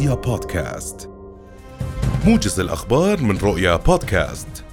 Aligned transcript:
رؤيا 0.00 0.14
بودكاست. 0.14 1.10
موجز 2.26 2.60
الأخبار 2.60 3.22
من 3.22 3.38
رؤيا 3.38 3.76
بودكاست. 3.76 4.64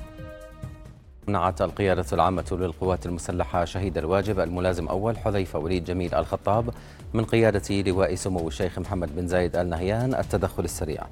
منعت 1.28 1.62
القيادة 1.62 2.06
العامة 2.14 2.46
للقوات 2.52 3.06
المسلحة 3.06 3.66
شهيد 3.66 3.98
الواجب 3.98 4.40
الملازم 4.40 4.88
أول 4.88 5.18
حذيفة 5.18 5.60
وليد 5.60 5.84
جميل 5.84 6.16
الخطاب 6.16 6.70
من 7.14 7.26
قيادة 7.26 7.82
لواء 7.82 8.16
سمو 8.16 8.48
الشيخ 8.48 8.80
محمد 8.80 9.16
بن 9.16 9.28
زايد 9.28 9.56
آل 9.56 9.70
نهيان 9.70 10.16
التدخل 10.16 10.64
السريع. 10.64 11.04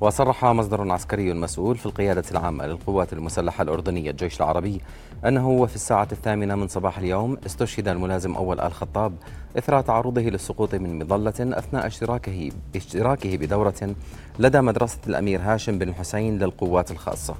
وصرح 0.00 0.44
مصدر 0.44 0.92
عسكري 0.92 1.34
مسؤول 1.34 1.76
في 1.76 1.86
القيادة 1.86 2.24
العامة 2.30 2.66
للقوات 2.66 3.12
المسلحة 3.12 3.62
الأردنية 3.62 4.10
الجيش 4.10 4.40
العربي 4.40 4.80
أنه 5.26 5.48
وفي 5.48 5.74
الساعة 5.74 6.08
الثامنة 6.12 6.54
من 6.54 6.68
صباح 6.68 6.98
اليوم 6.98 7.36
استشهد 7.46 7.88
الملازم 7.88 8.34
أول 8.34 8.60
آل 8.60 8.72
خطاب 8.72 9.12
إثر 9.58 9.80
تعرضه 9.80 10.20
للسقوط 10.20 10.74
من 10.74 10.98
مظلة 10.98 11.34
أثناء 11.38 11.86
اشتراكه 11.86 12.50
باشتراكه 12.72 13.36
بدورة 13.36 13.94
لدى 14.38 14.60
مدرسة 14.60 14.98
الأمير 15.06 15.40
هاشم 15.40 15.78
بن 15.78 15.88
الحسين 15.88 16.38
للقوات 16.38 16.90
الخاصة. 16.90 17.34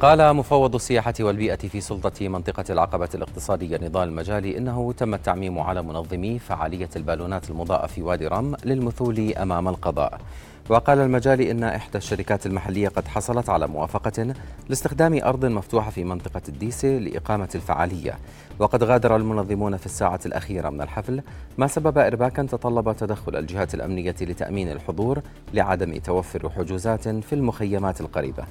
قال 0.00 0.36
مفوض 0.36 0.74
السياحة 0.74 1.14
والبيئة 1.20 1.56
في 1.56 1.80
سلطة 1.80 2.28
منطقة 2.28 2.64
العقبة 2.70 3.08
الاقتصادية 3.14 3.76
نضال 3.82 4.08
المجالي 4.08 4.58
إنه 4.58 4.92
تم 4.92 5.14
التعميم 5.14 5.58
على 5.58 5.82
منظمي 5.82 6.38
فعالية 6.38 6.88
البالونات 6.96 7.50
المضاءة 7.50 7.86
في 7.86 8.02
وادي 8.02 8.26
رم 8.26 8.56
للمثول 8.64 9.32
أمام 9.32 9.68
القضاء. 9.68 10.20
وقال 10.68 10.98
المجالي 10.98 11.50
إن 11.50 11.64
إحدى 11.64 11.98
الشركات 11.98 12.46
المحلية 12.46 12.88
قد 12.88 13.08
حصلت 13.08 13.48
على 13.48 13.66
موافقة 13.66 14.34
لاستخدام 14.68 15.20
أرض 15.24 15.44
مفتوحة 15.44 15.90
في 15.90 16.04
منطقة 16.04 16.42
الديسة 16.48 16.88
لإقامة 16.88 17.48
الفعالية. 17.54 18.18
وقد 18.58 18.84
غادر 18.84 19.16
المنظمون 19.16 19.76
في 19.76 19.86
الساعة 19.86 20.20
الأخيرة 20.26 20.70
من 20.70 20.80
الحفل 20.80 21.22
ما 21.58 21.66
سبب 21.66 21.98
إرباكا 21.98 22.42
تطلب 22.42 22.96
تدخل 22.96 23.36
الجهات 23.36 23.74
الأمنية 23.74 24.16
لتأمين 24.20 24.70
الحضور 24.70 25.20
لعدم 25.54 25.96
توفر 25.96 26.50
حجوزات 26.50 27.08
في 27.08 27.32
المخيمات 27.32 28.00
القريبة. 28.00 28.44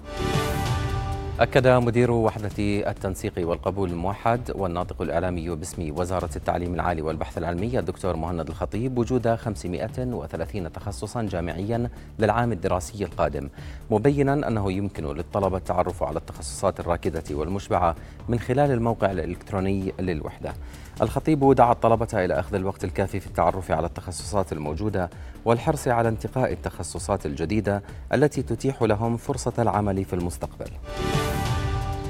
أكد 1.40 1.68
مدير 1.68 2.12
وحدة 2.12 2.52
التنسيق 2.90 3.34
والقبول 3.38 3.90
الموحد 3.90 4.52
والناطق 4.56 5.02
الإعلامي 5.02 5.50
باسم 5.50 5.94
وزارة 6.00 6.30
التعليم 6.36 6.74
العالي 6.74 7.02
والبحث 7.02 7.38
العلمي 7.38 7.80
الدكتور 7.80 8.16
مهند 8.16 8.50
الخطيب 8.50 8.98
وجود 8.98 9.36
530 9.36 10.72
تخصصا 10.72 11.22
جامعيا 11.24 11.90
للعام 12.20 12.52
الدراسي 12.52 13.04
القادم 13.04 13.50
مبينا 13.92 14.34
أنه 14.48 14.72
يمكن 14.72 15.04
للطلبة 15.06 15.58
التعرف 15.58 16.04
على 16.04 16.18
التخصصات 16.18 16.80
الراكدة 16.80 17.24
والمشبعة 17.32 17.96
من 18.30 18.40
خلال 18.40 18.72
الموقع 18.72 19.12
الإلكتروني 19.12 19.94
للوحدة. 20.00 20.54
الخطيب 21.02 21.54
دعا 21.54 21.72
الطلبة 21.72 22.26
إلى 22.26 22.40
أخذ 22.40 22.56
الوقت 22.56 22.84
الكافي 22.84 23.20
في 23.20 23.28
التعرف 23.28 23.72
على 23.72 23.88
التخصصات 23.88 24.54
الموجودة 24.54 25.10
والحرص 25.46 25.88
على 25.88 26.10
انتقاء 26.10 26.54
التخصصات 26.54 27.26
الجديدة 27.26 27.84
التي 28.14 28.42
تتيح 28.42 28.82
لهم 28.82 29.18
فرصة 29.18 29.54
العمل 29.60 30.06
في 30.06 30.14
المستقبل. 30.14 30.70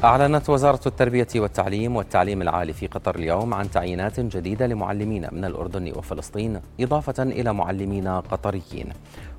أعلنت 0.04 0.50
وزارة 0.50 0.80
التربية 0.88 1.28
والتعليم 1.36 1.96
والتعليم 1.96 2.42
العالي 2.42 2.74
في 2.74 2.88
قطر 2.88 3.16
اليوم 3.16 3.54
عن 3.54 3.72
تعيينات 3.72 4.20
جديدة 4.20 4.68
لمعلمين 4.68 5.28
من 5.32 5.46
الأردن 5.46 5.92
وفلسطين 5.98 6.62
إضافة 6.80 7.24
إلى 7.24 7.54
معلمين 7.54 8.08
قطريين. 8.08 8.90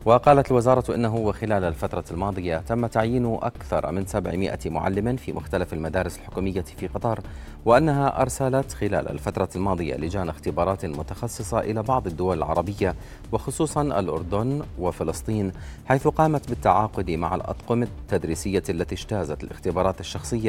وقالت 0.05 0.51
الوزارة 0.51 0.95
إنه 0.95 1.17
وخلال 1.17 1.64
الفترة 1.64 2.05
الماضية 2.11 2.56
تم 2.56 2.86
تعيين 2.86 3.39
أكثر 3.42 3.92
من 3.92 4.06
700 4.06 4.59
معلم 4.67 5.17
في 5.17 5.33
مختلف 5.33 5.73
المدارس 5.75 6.19
الحكومية 6.19 6.61
في 6.61 6.86
قطر 6.86 7.20
وأنها 7.64 8.23
أرسلت 8.23 8.73
خلال 8.73 9.09
الفترة 9.09 9.48
الماضية 9.56 9.95
لجان 9.95 10.29
اختبارات 10.29 10.84
متخصصة 10.86 11.59
إلى 11.59 11.83
بعض 11.83 12.06
الدول 12.06 12.39
العربية 12.39 12.95
وخصوصا 13.33 13.83
الأردن 13.83 14.62
وفلسطين 14.79 15.53
حيث 15.86 16.09
قامت 16.09 16.48
بالتعاقد 16.48 17.11
مع 17.11 17.34
الأطقم 17.34 17.83
التدريسية 17.83 18.63
التي 18.69 18.95
اجتازت 18.95 19.45
الاختبارات 19.45 20.01
الشخصية 20.01 20.48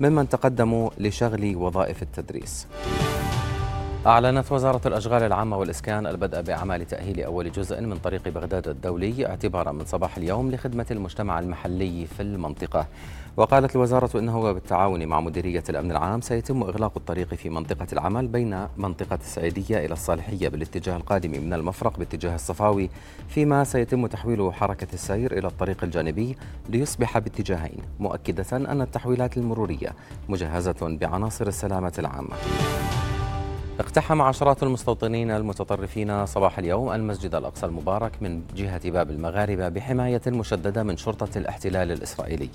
ممن 0.00 0.28
تقدموا 0.28 0.90
لشغل 0.98 1.56
وظائف 1.56 2.02
التدريس. 2.02 2.66
أعلنت 4.06 4.52
وزارة 4.52 4.88
الأشغال 4.88 5.22
العامة 5.22 5.56
والإسكان 5.56 6.06
البدء 6.06 6.40
بأعمال 6.40 6.86
تأهيل 6.86 7.22
أول 7.22 7.52
جزء 7.52 7.80
من 7.80 7.96
طريق 7.96 8.28
بغداد 8.28 8.68
الدولي 8.68 9.26
اعتبارا 9.26 9.72
من 9.72 9.84
صباح 9.84 10.16
اليوم 10.16 10.50
لخدمة 10.50 10.86
المجتمع 10.90 11.38
المحلي 11.38 12.06
في 12.06 12.22
المنطقة. 12.22 12.86
وقالت 13.36 13.76
الوزارة 13.76 14.18
أنه 14.18 14.52
بالتعاون 14.52 15.06
مع 15.06 15.20
مديرية 15.20 15.62
الأمن 15.68 15.90
العام 15.90 16.20
سيتم 16.20 16.62
إغلاق 16.62 16.92
الطريق 16.96 17.34
في 17.34 17.50
منطقة 17.50 17.86
العمل 17.92 18.28
بين 18.28 18.66
منطقة 18.76 19.18
السعيدية 19.22 19.84
إلى 19.84 19.92
الصالحية 19.92 20.48
بالاتجاه 20.48 20.96
القادم 20.96 21.30
من 21.30 21.52
المفرق 21.52 21.98
باتجاه 21.98 22.34
الصفاوي 22.34 22.90
فيما 23.28 23.64
سيتم 23.64 24.06
تحويل 24.06 24.52
حركة 24.54 24.88
السير 24.94 25.38
إلى 25.38 25.48
الطريق 25.48 25.84
الجانبي 25.84 26.36
ليصبح 26.68 27.18
باتجاهين 27.18 27.82
مؤكدة 27.98 28.56
أن 28.56 28.80
التحويلات 28.80 29.36
المرورية 29.36 29.92
مجهزة 30.28 30.96
بعناصر 31.00 31.46
السلامة 31.46 31.92
العامة. 31.98 32.36
اقتحم 33.80 34.22
عشرات 34.22 34.62
المستوطنين 34.62 35.30
المتطرفين 35.30 36.26
صباح 36.26 36.58
اليوم 36.58 36.92
المسجد 36.92 37.34
الأقصى 37.34 37.66
المبارك 37.66 38.12
من 38.20 38.42
جهة 38.56 38.90
باب 38.90 39.10
المغاربة 39.10 39.68
بحماية 39.68 40.20
مشددة 40.26 40.82
من 40.82 40.96
شرطة 40.96 41.38
الاحتلال 41.38 41.92
الإسرائيلي. 41.92 42.48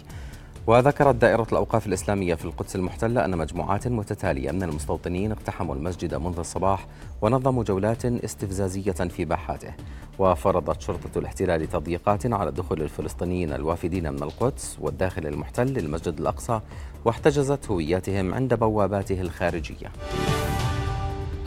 وذكرت 0.68 1.16
دائرة 1.16 1.48
الأوقاف 1.52 1.88
الإسلامية 1.88 2.36
في 2.36 2.46
القدس 2.46 2.76
المحتلة 2.76 3.26
أن 3.26 3.38
مجموعات 3.38 3.88
متتالية 3.88 4.52
من 4.52 4.64
المستوطنين 4.64 5.32
اقتحموا 5.32 5.76
المسجد 5.76 6.16
منذ 6.16 6.40
الصباح 6.40 6.88
ونظموا 7.22 7.64
جولات 7.64 8.06
استفزازية 8.06 8.92
في 8.92 9.26
باحاته. 9.26 9.74
وفرضت 10.20 10.82
شرطة 10.82 11.20
الاحتلال 11.20 11.70
تضييقات 11.70 12.34
على 12.34 12.52
دخول 12.52 12.82
الفلسطينيين 12.82 13.54
الوافدين 13.54 14.14
من 14.14 14.24
القدس 14.24 14.78
والداخل 14.82 15.28
المحتل 15.28 15.66
للمسجد 15.66 16.20
الأقصى 16.20 16.60
واحتجزت 17.06 17.72
هوياتهم 17.72 18.34
عند 18.34 18.54
بواباته 18.54 19.22
الخارجية. 19.22 19.92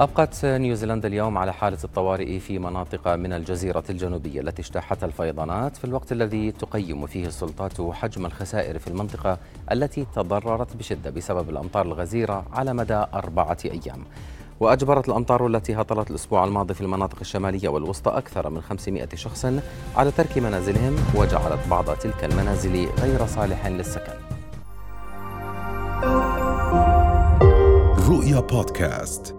أبقت 0.01 0.45
نيوزيلندا 0.45 1.09
اليوم 1.09 1.39
على 1.39 1.53
حالة 1.53 1.79
الطوارئ 1.85 2.39
في 2.39 2.59
مناطق 2.59 3.09
من 3.09 3.33
الجزيرة 3.33 3.85
الجنوبية 3.91 4.41
التي 4.41 4.63
اجتاحتها 4.63 5.07
الفيضانات 5.07 5.77
في 5.77 5.85
الوقت 5.85 6.13
الذي 6.13 6.53
تقيم 6.53 7.07
فيه 7.07 7.27
السلطات 7.27 7.81
حجم 7.81 8.27
الخسائر 8.27 8.79
في 8.79 8.89
المنطقة 8.89 9.39
التي 9.73 10.07
تضررت 10.17 10.77
بشدة 10.77 11.11
بسبب 11.11 11.51
الأمطار 11.51 11.87
الغزيرة 11.87 12.45
على 12.53 12.73
مدى 12.75 13.05
أربعة 13.15 13.59
أيام. 13.65 14.05
وأجبرت 14.61 15.09
الأمطار 15.09 15.47
التي 15.47 15.75
هطلت 15.75 16.11
الأسبوع 16.11 16.45
الماضي 16.45 16.75
في 16.75 16.81
المناطق 16.81 17.19
الشمالية 17.21 17.69
والوسطى 17.69 18.11
أكثر 18.11 18.51
من 18.51 18.61
500 18.61 19.09
شخص 19.15 19.47
على 19.97 20.11
ترك 20.11 20.39
منازلهم 20.39 20.97
وجعلت 21.15 21.69
بعض 21.71 21.85
تلك 21.97 22.25
المنازل 22.25 22.89
غير 23.01 23.27
صالح 23.27 23.67
للسكن. 23.67 24.13
رؤيا 28.09 28.41
بودكاست. 28.41 29.38